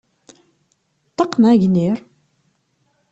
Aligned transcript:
Ṭṭaq 1.11 1.31
neɣ 1.37 1.49
agnir? 1.53 1.97